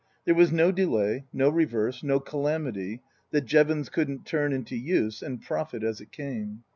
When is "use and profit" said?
4.75-5.83